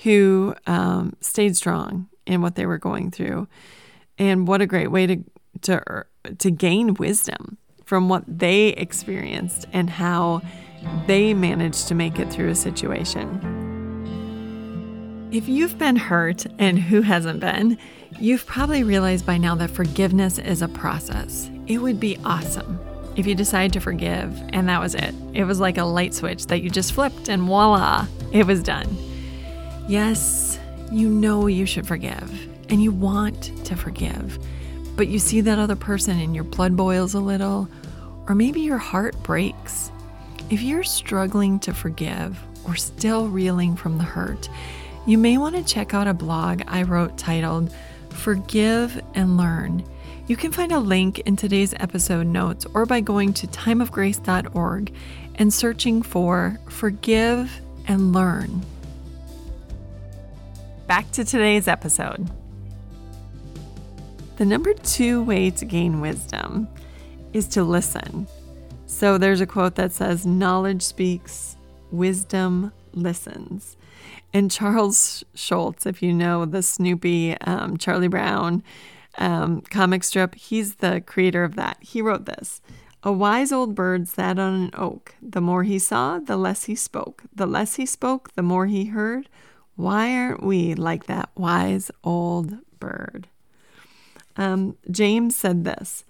who 0.02 0.54
um, 0.66 1.14
stayed 1.20 1.56
strong 1.56 2.08
in 2.26 2.42
what 2.42 2.54
they 2.54 2.66
were 2.66 2.78
going 2.78 3.10
through. 3.10 3.48
And 4.18 4.46
what 4.46 4.60
a 4.60 4.66
great 4.66 4.90
way 4.90 5.06
to 5.06 5.24
to 5.62 6.04
to 6.38 6.50
gain 6.50 6.94
wisdom 6.94 7.56
from 7.84 8.08
what 8.08 8.22
they 8.26 8.68
experienced 8.68 9.66
and 9.72 9.88
how 9.88 10.42
they 11.06 11.34
managed 11.34 11.88
to 11.88 11.94
make 11.94 12.18
it 12.18 12.30
through 12.30 12.48
a 12.48 12.54
situation. 12.54 13.40
If 15.30 15.48
you've 15.48 15.78
been 15.78 15.96
hurt, 15.96 16.46
and 16.58 16.78
who 16.78 17.02
hasn't 17.02 17.40
been, 17.40 17.76
you've 18.18 18.46
probably 18.46 18.82
realized 18.82 19.26
by 19.26 19.36
now 19.36 19.54
that 19.56 19.70
forgiveness 19.70 20.38
is 20.38 20.62
a 20.62 20.68
process. 20.68 21.50
It 21.66 21.78
would 21.78 22.00
be 22.00 22.18
awesome 22.24 22.80
if 23.16 23.26
you 23.26 23.34
decide 23.34 23.72
to 23.74 23.80
forgive 23.80 24.40
and 24.52 24.68
that 24.68 24.80
was 24.80 24.94
it. 24.94 25.14
It 25.34 25.44
was 25.44 25.60
like 25.60 25.76
a 25.76 25.84
light 25.84 26.14
switch 26.14 26.46
that 26.46 26.62
you 26.62 26.70
just 26.70 26.92
flipped 26.92 27.28
and 27.28 27.42
voila, 27.42 28.06
it 28.32 28.46
was 28.46 28.62
done. 28.62 28.86
Yes, 29.88 30.58
you 30.92 31.08
know 31.08 31.46
you 31.48 31.66
should 31.66 31.86
forgive 31.86 32.30
and 32.70 32.82
you 32.82 32.92
want 32.92 33.64
to 33.64 33.74
forgive 33.74 34.38
but 34.98 35.06
you 35.06 35.20
see 35.20 35.40
that 35.40 35.60
other 35.60 35.76
person 35.76 36.18
and 36.18 36.34
your 36.34 36.42
blood 36.42 36.76
boils 36.76 37.14
a 37.14 37.20
little, 37.20 37.68
or 38.26 38.34
maybe 38.34 38.62
your 38.62 38.78
heart 38.78 39.14
breaks. 39.22 39.92
If 40.50 40.60
you're 40.60 40.82
struggling 40.82 41.60
to 41.60 41.72
forgive 41.72 42.36
or 42.66 42.74
still 42.74 43.28
reeling 43.28 43.76
from 43.76 43.96
the 43.96 44.04
hurt, 44.04 44.50
you 45.06 45.16
may 45.16 45.38
want 45.38 45.54
to 45.54 45.62
check 45.62 45.94
out 45.94 46.08
a 46.08 46.14
blog 46.14 46.62
I 46.66 46.82
wrote 46.82 47.16
titled 47.16 47.72
Forgive 48.10 49.00
and 49.14 49.36
Learn. 49.36 49.84
You 50.26 50.34
can 50.34 50.50
find 50.50 50.72
a 50.72 50.80
link 50.80 51.20
in 51.20 51.36
today's 51.36 51.74
episode 51.74 52.26
notes 52.26 52.66
or 52.74 52.84
by 52.84 53.00
going 53.00 53.32
to 53.34 53.46
timeofgrace.org 53.46 54.92
and 55.36 55.54
searching 55.54 56.02
for 56.02 56.58
Forgive 56.68 57.60
and 57.86 58.12
Learn. 58.12 58.64
Back 60.88 61.10
to 61.10 61.22
today's 61.22 61.68
episode. 61.68 62.30
The 64.38 64.46
number 64.46 64.72
two 64.72 65.22
way 65.22 65.50
to 65.50 65.66
gain 65.66 66.00
wisdom 66.00 66.66
is 67.34 67.46
to 67.48 67.62
listen. 67.62 68.26
So 68.86 69.18
there's 69.18 69.42
a 69.42 69.46
quote 69.46 69.74
that 69.74 69.92
says, 69.92 70.24
Knowledge 70.24 70.80
speaks, 70.80 71.58
wisdom 71.92 72.72
listens. 72.94 73.76
And 74.32 74.50
Charles 74.50 75.24
Schulz, 75.34 75.84
if 75.84 76.02
you 76.02 76.14
know 76.14 76.46
the 76.46 76.62
Snoopy 76.62 77.36
um, 77.42 77.76
Charlie 77.76 78.08
Brown 78.08 78.62
um, 79.18 79.60
comic 79.60 80.02
strip, 80.02 80.36
he's 80.36 80.76
the 80.76 81.02
creator 81.02 81.44
of 81.44 81.54
that. 81.56 81.76
He 81.82 82.00
wrote 82.00 82.24
this 82.24 82.62
A 83.02 83.12
wise 83.12 83.52
old 83.52 83.74
bird 83.74 84.08
sat 84.08 84.38
on 84.38 84.54
an 84.54 84.70
oak. 84.72 85.16
The 85.20 85.42
more 85.42 85.64
he 85.64 85.78
saw, 85.78 86.18
the 86.18 86.38
less 86.38 86.64
he 86.64 86.74
spoke. 86.74 87.24
The 87.34 87.46
less 87.46 87.74
he 87.74 87.84
spoke, 87.84 88.32
the 88.36 88.42
more 88.42 88.64
he 88.64 88.86
heard. 88.86 89.28
Why 89.78 90.12
aren't 90.12 90.42
we 90.42 90.74
like 90.74 91.06
that 91.06 91.30
wise 91.36 91.88
old 92.02 92.56
bird? 92.80 93.28
Um, 94.36 94.76
James 94.90 95.36
said 95.36 95.62
this 95.62 96.04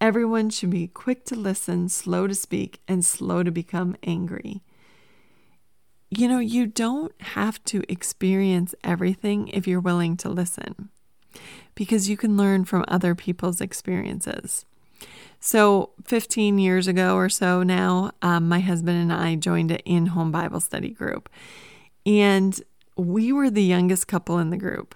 Everyone 0.00 0.48
should 0.48 0.70
be 0.70 0.86
quick 0.86 1.24
to 1.24 1.34
listen, 1.34 1.88
slow 1.88 2.28
to 2.28 2.36
speak, 2.36 2.78
and 2.86 3.04
slow 3.04 3.42
to 3.42 3.50
become 3.50 3.96
angry. 4.04 4.62
You 6.08 6.28
know, 6.28 6.38
you 6.38 6.66
don't 6.68 7.12
have 7.20 7.62
to 7.64 7.82
experience 7.88 8.76
everything 8.84 9.48
if 9.48 9.66
you're 9.66 9.80
willing 9.80 10.16
to 10.18 10.28
listen, 10.28 10.90
because 11.74 12.08
you 12.08 12.16
can 12.16 12.36
learn 12.36 12.64
from 12.64 12.84
other 12.86 13.16
people's 13.16 13.60
experiences. 13.60 14.66
So, 15.40 15.90
15 16.04 16.60
years 16.60 16.86
ago 16.86 17.16
or 17.16 17.28
so 17.28 17.64
now, 17.64 18.12
um, 18.22 18.48
my 18.48 18.60
husband 18.60 19.02
and 19.02 19.12
I 19.12 19.34
joined 19.34 19.72
an 19.72 19.78
in 19.78 20.06
home 20.06 20.30
Bible 20.30 20.60
study 20.60 20.90
group. 20.90 21.28
And 22.06 22.62
we 22.96 23.32
were 23.32 23.50
the 23.50 23.62
youngest 23.62 24.06
couple 24.08 24.38
in 24.38 24.50
the 24.50 24.56
group. 24.56 24.94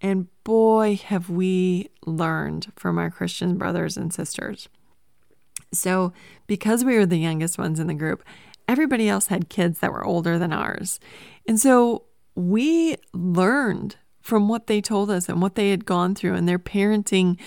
And 0.00 0.28
boy, 0.44 0.98
have 1.04 1.28
we 1.28 1.90
learned 2.06 2.72
from 2.76 2.98
our 2.98 3.10
Christian 3.10 3.58
brothers 3.58 3.96
and 3.96 4.12
sisters. 4.12 4.68
So, 5.72 6.12
because 6.46 6.84
we 6.84 6.96
were 6.96 7.06
the 7.06 7.18
youngest 7.18 7.58
ones 7.58 7.78
in 7.78 7.86
the 7.86 7.94
group, 7.94 8.24
everybody 8.66 9.08
else 9.08 9.26
had 9.26 9.48
kids 9.48 9.80
that 9.80 9.92
were 9.92 10.04
older 10.04 10.38
than 10.38 10.52
ours. 10.52 11.00
And 11.46 11.60
so 11.60 12.04
we 12.34 12.96
learned 13.12 13.96
from 14.20 14.48
what 14.48 14.66
they 14.66 14.80
told 14.80 15.10
us 15.10 15.28
and 15.28 15.42
what 15.42 15.54
they 15.54 15.70
had 15.70 15.84
gone 15.84 16.14
through 16.14 16.34
and 16.34 16.48
their 16.48 16.58
parenting 16.58 17.38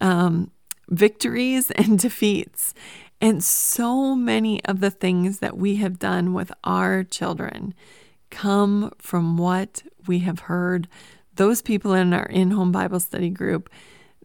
um, 0.00 0.50
victories 0.88 1.70
and 1.72 1.98
defeats. 1.98 2.74
And 3.20 3.44
so 3.44 4.16
many 4.16 4.64
of 4.64 4.80
the 4.80 4.90
things 4.90 5.38
that 5.38 5.56
we 5.56 5.76
have 5.76 5.98
done 5.98 6.34
with 6.34 6.50
our 6.64 7.04
children 7.04 7.74
come 8.32 8.90
from 8.98 9.36
what 9.36 9.84
we 10.08 10.20
have 10.20 10.40
heard 10.40 10.88
those 11.36 11.62
people 11.62 11.94
in 11.94 12.12
our 12.12 12.26
in-home 12.26 12.72
Bible 12.72 12.98
study 12.98 13.30
group 13.30 13.70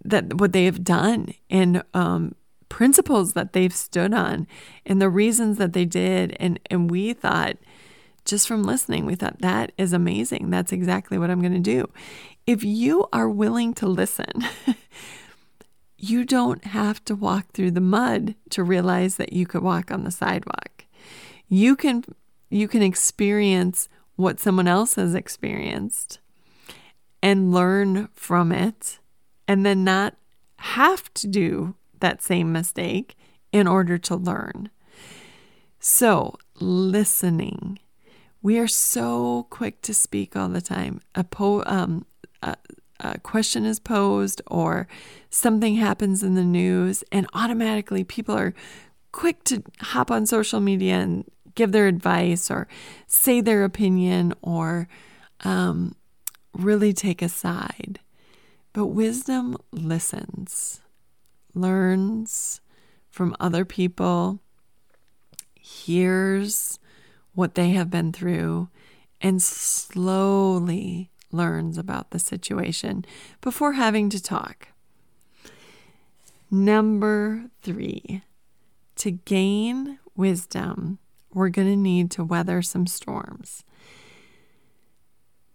that 0.03 0.39
what 0.39 0.53
they 0.53 0.65
have 0.65 0.83
done 0.83 1.33
and 1.49 1.83
um, 1.93 2.33
principles 2.69 3.33
that 3.33 3.53
they've 3.53 3.73
stood 3.73 4.13
on 4.13 4.47
and 4.85 5.01
the 5.01 5.09
reasons 5.09 5.57
that 5.57 5.73
they 5.73 5.85
did. 5.85 6.35
And 6.39 6.59
and 6.71 6.89
we 6.89 7.13
thought 7.13 7.57
just 8.25 8.47
from 8.47 8.63
listening 8.63 9.05
we 9.05 9.15
thought 9.15 9.41
that 9.41 9.71
is 9.77 9.93
amazing. 9.93 10.49
That's 10.49 10.71
exactly 10.71 11.17
what 11.17 11.29
i'm 11.29 11.41
going 11.41 11.53
to 11.53 11.59
do. 11.59 11.89
If 12.45 12.63
you 12.63 13.07
are 13.13 13.29
willing 13.29 13.73
to 13.75 13.87
listen 13.87 14.43
you 15.97 16.23
don't 16.23 16.63
have 16.65 17.03
to 17.05 17.15
walk 17.15 17.47
through 17.53 17.71
the 17.71 17.81
mud 17.81 18.35
to 18.51 18.63
realize 18.63 19.15
that 19.15 19.33
you 19.33 19.45
could 19.45 19.63
walk 19.63 19.91
on 19.91 20.03
the 20.03 20.11
sidewalk. 20.11 20.85
You 21.47 21.75
can 21.75 22.03
you 22.49 22.67
can 22.67 22.81
experience 22.81 23.89
what 24.17 24.39
someone 24.39 24.67
else 24.67 24.95
has 24.95 25.15
experienced 25.15 26.19
and 27.23 27.53
learn 27.53 28.09
from 28.13 28.51
it 28.51 28.99
and 29.47 29.65
then 29.65 29.83
not 29.83 30.15
have 30.57 31.13
to 31.13 31.27
do 31.27 31.75
that 31.99 32.21
same 32.21 32.51
mistake 32.51 33.15
in 33.51 33.67
order 33.67 33.97
to 33.97 34.15
learn. 34.15 34.69
So, 35.79 36.35
listening. 36.59 37.79
We 38.41 38.59
are 38.59 38.67
so 38.67 39.47
quick 39.49 39.81
to 39.83 39.93
speak 39.93 40.35
all 40.35 40.49
the 40.49 40.61
time. 40.61 41.01
A, 41.15 41.23
po- 41.23 41.63
um, 41.65 42.05
a, 42.41 42.55
a 42.99 43.19
question 43.19 43.65
is 43.65 43.79
posed 43.79 44.41
or 44.47 44.87
something 45.29 45.75
happens 45.75 46.23
in 46.23 46.35
the 46.35 46.43
news, 46.43 47.03
and 47.11 47.27
automatically 47.33 48.03
people 48.03 48.35
are 48.35 48.53
quick 49.11 49.43
to 49.45 49.63
hop 49.81 50.11
on 50.11 50.25
social 50.25 50.59
media 50.59 50.95
and 50.95 51.25
give 51.57 51.73
their 51.73 51.87
advice 51.87 52.49
or 52.49 52.67
say 53.07 53.41
their 53.41 53.65
opinion 53.65 54.33
or 54.41 54.87
um, 55.43 55.95
really 56.53 56.93
take 56.93 57.21
a 57.21 57.27
side. 57.27 57.99
But 58.71 58.85
wisdom 58.87 59.57
listens, 59.71 60.81
learns 61.53 62.61
from 63.09 63.35
other 63.39 63.65
people, 63.65 64.39
hears 65.59 66.79
what 67.33 67.55
they 67.55 67.71
have 67.71 67.89
been 67.89 68.13
through, 68.13 68.69
and 69.19 69.41
slowly 69.41 71.09
learns 71.31 71.77
about 71.77 72.11
the 72.11 72.19
situation 72.19 73.03
before 73.41 73.73
having 73.73 74.09
to 74.11 74.21
talk. 74.21 74.69
Number 76.49 77.49
three, 77.61 78.21
to 78.97 79.11
gain 79.11 79.99
wisdom, 80.15 80.99
we're 81.37 81.49
going 81.49 81.67
to 81.67 81.75
need 81.75 82.09
to 82.11 82.23
weather 82.23 82.63
some 82.63 82.87
storms. 82.87 83.63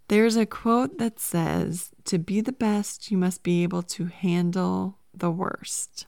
There's 0.07 0.37
a 0.37 0.47
quote 0.47 0.99
that 0.99 1.19
says, 1.19 1.91
To 2.05 2.19
be 2.19 2.41
the 2.41 2.53
best, 2.53 3.11
you 3.11 3.19
must 3.19 3.43
be 3.43 3.65
able 3.65 3.83
to 3.83 4.07
handle 4.07 4.99
the 5.13 5.31
worst. 5.31 6.07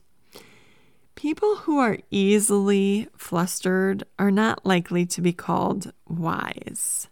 People 1.15 1.57
who 1.57 1.77
are 1.79 1.97
easily 2.09 3.09
flustered 3.17 4.03
are 4.17 4.31
not 4.31 4.65
likely 4.65 5.05
to 5.07 5.21
be 5.21 5.33
called 5.33 5.91
wise. 6.07 7.09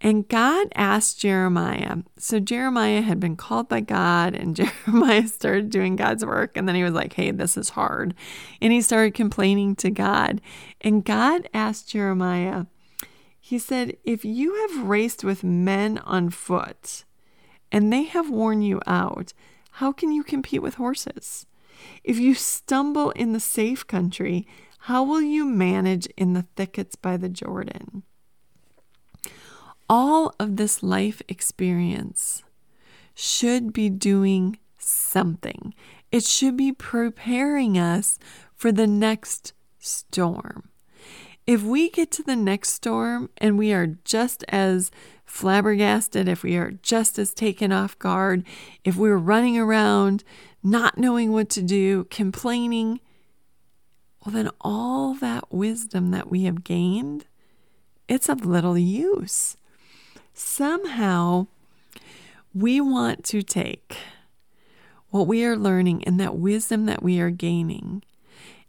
And 0.00 0.28
God 0.28 0.68
asked 0.74 1.20
Jeremiah. 1.20 1.98
So 2.18 2.38
Jeremiah 2.38 3.00
had 3.00 3.18
been 3.18 3.36
called 3.36 3.68
by 3.68 3.80
God, 3.80 4.34
and 4.34 4.54
Jeremiah 4.86 5.26
started 5.26 5.70
doing 5.70 5.96
God's 5.96 6.24
work. 6.24 6.56
And 6.56 6.68
then 6.68 6.74
he 6.74 6.84
was 6.84 6.92
like, 6.92 7.14
hey, 7.14 7.30
this 7.30 7.56
is 7.56 7.70
hard. 7.70 8.14
And 8.60 8.72
he 8.72 8.82
started 8.82 9.14
complaining 9.14 9.74
to 9.76 9.90
God. 9.90 10.40
And 10.80 11.04
God 11.04 11.48
asked 11.54 11.88
Jeremiah, 11.88 12.66
He 13.40 13.58
said, 13.58 13.96
If 14.04 14.24
you 14.24 14.54
have 14.54 14.86
raced 14.86 15.24
with 15.24 15.42
men 15.42 15.98
on 15.98 16.30
foot 16.30 17.04
and 17.72 17.92
they 17.92 18.04
have 18.04 18.28
worn 18.30 18.60
you 18.60 18.80
out, 18.86 19.32
how 19.72 19.92
can 19.92 20.12
you 20.12 20.22
compete 20.22 20.62
with 20.62 20.74
horses? 20.74 21.46
If 22.04 22.18
you 22.18 22.34
stumble 22.34 23.10
in 23.10 23.32
the 23.32 23.40
safe 23.40 23.86
country, 23.86 24.46
how 24.80 25.02
will 25.02 25.22
you 25.22 25.44
manage 25.44 26.06
in 26.16 26.32
the 26.32 26.46
thickets 26.54 26.96
by 26.96 27.16
the 27.16 27.28
Jordan? 27.28 28.02
All 29.88 30.34
of 30.38 30.56
this 30.56 30.82
life 30.82 31.22
experience 31.28 32.42
should 33.14 33.72
be 33.72 33.88
doing 33.88 34.58
something. 34.78 35.74
It 36.12 36.24
should 36.24 36.56
be 36.56 36.72
preparing 36.72 37.78
us 37.78 38.18
for 38.54 38.72
the 38.72 38.86
next 38.86 39.52
storm. 39.78 40.68
If 41.46 41.62
we 41.62 41.90
get 41.90 42.10
to 42.12 42.22
the 42.22 42.36
next 42.36 42.70
storm 42.70 43.30
and 43.38 43.56
we 43.56 43.72
are 43.72 43.86
just 44.04 44.44
as 44.48 44.90
flabbergasted, 45.24 46.28
if 46.28 46.42
we 46.42 46.56
are 46.56 46.72
just 46.82 47.18
as 47.18 47.32
taken 47.32 47.70
off 47.70 47.98
guard, 47.98 48.44
if 48.84 48.96
we're 48.96 49.16
running 49.16 49.56
around 49.56 50.24
not 50.62 50.98
knowing 50.98 51.32
what 51.32 51.48
to 51.50 51.62
do, 51.62 52.04
complaining, 52.04 53.00
well, 54.24 54.34
then 54.34 54.50
all 54.60 55.14
that 55.14 55.52
wisdom 55.52 56.10
that 56.10 56.28
we 56.28 56.44
have 56.44 56.64
gained, 56.64 57.26
it's 58.08 58.28
of 58.28 58.44
little 58.44 58.76
use 58.76 59.56
somehow 60.36 61.46
we 62.54 62.80
want 62.80 63.24
to 63.24 63.42
take 63.42 63.96
what 65.10 65.26
we 65.26 65.44
are 65.44 65.56
learning 65.56 66.04
and 66.04 66.20
that 66.20 66.36
wisdom 66.36 66.86
that 66.86 67.02
we 67.02 67.20
are 67.20 67.30
gaining. 67.30 68.02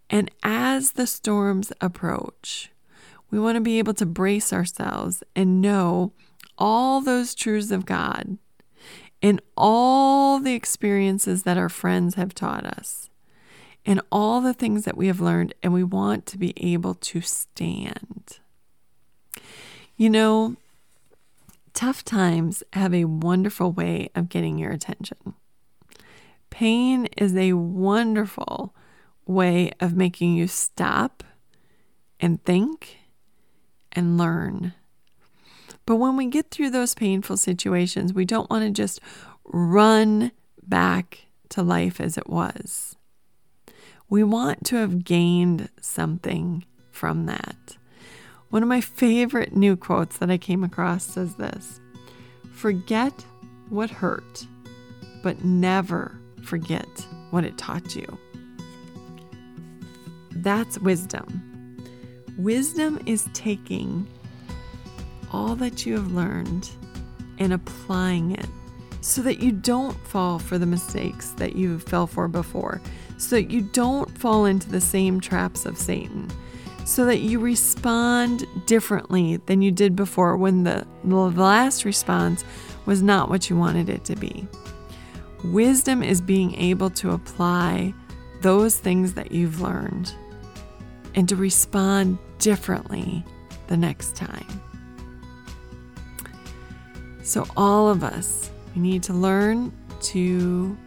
And 0.09 0.31
as 0.43 0.93
the 0.93 1.07
storms 1.07 1.73
approach, 1.81 2.71
we 3.29 3.39
want 3.39 3.55
to 3.55 3.61
be 3.61 3.79
able 3.79 3.93
to 3.95 4.05
brace 4.05 4.53
ourselves 4.53 5.23
and 5.35 5.61
know 5.61 6.13
all 6.57 7.01
those 7.01 7.35
truths 7.35 7.71
of 7.71 7.85
God 7.85 8.37
and 9.21 9.41
all 9.57 10.39
the 10.39 10.53
experiences 10.53 11.43
that 11.43 11.57
our 11.57 11.69
friends 11.69 12.15
have 12.15 12.33
taught 12.33 12.65
us 12.65 13.09
and 13.85 14.01
all 14.11 14.41
the 14.41 14.53
things 14.53 14.83
that 14.83 14.97
we 14.97 15.07
have 15.07 15.21
learned, 15.21 15.55
and 15.63 15.71
we 15.71 15.83
want 15.83 16.25
to 16.25 16.37
be 16.37 16.53
able 16.57 16.93
to 16.93 17.21
stand. 17.21 18.39
You 19.95 20.09
know, 20.09 20.57
Tough 21.77 22.03
times 22.03 22.63
have 22.73 22.91
a 22.91 23.05
wonderful 23.05 23.71
way 23.71 24.09
of 24.15 24.29
getting 24.29 24.57
your 24.57 24.71
attention. 24.71 25.35
Pain 26.49 27.05
is 27.17 27.35
a 27.35 27.53
wonderful 27.53 28.73
way 29.27 29.71
of 29.79 29.93
making 29.93 30.33
you 30.33 30.47
stop 30.47 31.23
and 32.19 32.43
think 32.43 32.97
and 33.91 34.17
learn. 34.17 34.73
But 35.85 35.97
when 35.97 36.17
we 36.17 36.25
get 36.25 36.49
through 36.49 36.71
those 36.71 36.95
painful 36.95 37.37
situations, 37.37 38.11
we 38.11 38.25
don't 38.25 38.49
want 38.49 38.63
to 38.65 38.71
just 38.71 38.99
run 39.45 40.31
back 40.63 41.27
to 41.49 41.61
life 41.61 42.01
as 42.01 42.17
it 42.17 42.27
was. 42.27 42.95
We 44.09 44.23
want 44.23 44.65
to 44.65 44.77
have 44.77 45.03
gained 45.03 45.69
something 45.79 46.65
from 46.89 47.27
that. 47.27 47.77
One 48.49 48.63
of 48.63 48.69
my 48.69 48.81
favorite 48.81 49.55
new 49.55 49.75
quotes 49.75 50.17
that 50.17 50.29
I 50.29 50.37
came 50.37 50.63
across 50.63 51.03
says 51.03 51.35
this 51.35 51.81
Forget 52.51 53.25
what 53.69 53.89
hurt, 53.89 54.47
but 55.21 55.43
never 55.43 56.17
forget 56.43 56.87
what 57.31 57.43
it 57.43 57.57
taught 57.57 57.95
you. 57.95 58.17
That's 60.31 60.79
wisdom. 60.79 61.43
Wisdom 62.37 63.01
is 63.05 63.27
taking 63.33 64.07
all 65.33 65.55
that 65.55 65.85
you 65.85 65.93
have 65.95 66.13
learned 66.13 66.69
and 67.39 67.51
applying 67.51 68.31
it 68.31 68.47
so 69.01 69.21
that 69.21 69.39
you 69.39 69.51
don't 69.51 69.97
fall 70.07 70.39
for 70.39 70.57
the 70.57 70.65
mistakes 70.65 71.31
that 71.31 71.55
you 71.55 71.79
fell 71.79 72.07
for 72.07 72.27
before, 72.27 72.81
so 73.17 73.35
that 73.35 73.51
you 73.51 73.61
don't 73.61 74.17
fall 74.17 74.45
into 74.45 74.69
the 74.69 74.81
same 74.81 75.19
traps 75.19 75.65
of 75.65 75.77
Satan 75.77 76.29
so 76.87 77.03
that 77.03 77.19
you 77.19 77.37
respond 77.37 78.47
differently 78.65 79.35
than 79.45 79.61
you 79.61 79.71
did 79.71 79.93
before 79.93 80.37
when 80.37 80.63
the, 80.63 80.87
the 81.03 81.15
last 81.15 81.83
response 81.83 82.45
was 82.85 83.03
not 83.03 83.29
what 83.29 83.49
you 83.49 83.57
wanted 83.57 83.89
it 83.89 84.05
to 84.05 84.15
be. 84.15 84.47
Wisdom 85.43 86.01
is 86.01 86.21
being 86.21 86.55
able 86.55 86.89
to 86.91 87.11
apply 87.11 87.93
those 88.41 88.77
things 88.77 89.13
that 89.15 89.33
you've 89.33 89.59
learned 89.59 90.15
and 91.13 91.27
to 91.27 91.35
respond 91.35 92.17
differently 92.39 93.21
the 93.67 93.75
next 93.75 94.15
time. 94.15 94.61
So, 97.21 97.45
all 97.57 97.89
of 97.89 98.01
us, 98.01 98.49
we 98.73 98.81
need 98.81 99.03
to 99.03 99.13
learn 99.13 99.73
to 100.03 100.77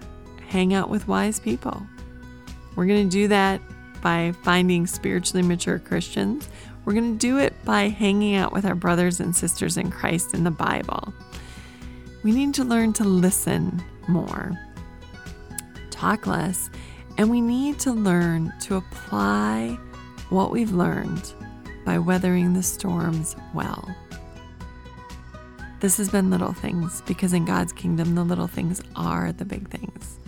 hang 0.49 0.73
out 0.73 0.89
with 0.89 1.07
wise 1.07 1.39
people. 1.39 1.83
We're 2.75 2.87
going 2.87 3.07
to 3.07 3.13
do 3.13 3.29
that 3.29 3.61
by 4.01 4.33
finding 4.43 4.87
spiritually 4.87 5.43
mature 5.43 5.79
Christians. 5.79 6.49
We're 6.85 6.95
going 6.95 7.13
to 7.13 7.19
do 7.19 7.39
it 7.39 7.55
by 7.65 7.89
hanging 7.89 8.37
out 8.37 8.53
with 8.53 8.65
our 8.65 8.75
brothers 8.75 9.21
and 9.21 9.35
sisters 9.35 9.77
in 9.77 9.91
Christ 9.91 10.35
in 10.35 10.45
the 10.45 10.51
Bible. 10.51 11.13
We 12.23 12.33
need 12.33 12.55
to 12.55 12.65
learn 12.65 12.93
to 12.95 13.05
listen 13.05 13.83
more, 14.09 14.53
talk 15.91 16.27
less, 16.27 16.71
and 17.19 17.31
we 17.31 17.41
need 17.41 17.79
to 17.81 17.93
learn 17.93 18.53
to 18.61 18.77
apply 18.77 19.79
what 20.29 20.51
we've 20.51 20.73
learned 20.73 21.33
by 21.85 21.99
weathering 21.99 22.55
the 22.55 22.63
storms 22.63 23.37
well. 23.55 23.95
This 25.81 25.97
has 25.97 26.11
been 26.11 26.31
Little 26.31 26.53
Things 26.53 27.03
because 27.07 27.33
in 27.33 27.47
God's 27.47 27.73
kingdom, 27.73 28.15
the 28.15 28.25
little 28.25 28.47
things 28.47 28.83
are 28.97 29.33
the 29.33 29.47
big 29.47 29.69
things 29.71 30.20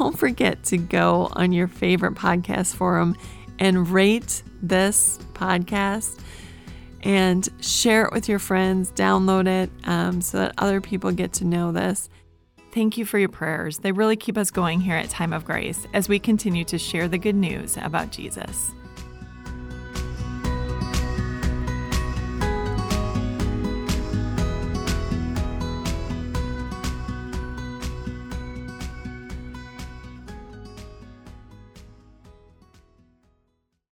don't 0.00 0.18
forget 0.18 0.64
to 0.64 0.78
go 0.78 1.28
on 1.32 1.52
your 1.52 1.68
favorite 1.68 2.14
podcast 2.14 2.74
forum 2.74 3.14
and 3.58 3.86
rate 3.90 4.42
this 4.62 5.18
podcast 5.34 6.18
and 7.02 7.46
share 7.60 8.06
it 8.06 8.12
with 8.12 8.26
your 8.26 8.38
friends, 8.38 8.90
download 8.92 9.46
it 9.46 9.70
um, 9.84 10.22
so 10.22 10.38
that 10.38 10.54
other 10.56 10.80
people 10.80 11.12
get 11.12 11.34
to 11.34 11.44
know 11.44 11.70
this. 11.70 12.08
Thank 12.72 12.96
you 12.96 13.04
for 13.04 13.18
your 13.18 13.28
prayers. 13.28 13.80
They 13.80 13.92
really 13.92 14.16
keep 14.16 14.38
us 14.38 14.50
going 14.50 14.80
here 14.80 14.96
at 14.96 15.10
Time 15.10 15.34
of 15.34 15.44
Grace 15.44 15.86
as 15.92 16.08
we 16.08 16.18
continue 16.18 16.64
to 16.64 16.78
share 16.78 17.06
the 17.06 17.18
good 17.18 17.36
news 17.36 17.76
about 17.76 18.10
Jesus. 18.10 18.72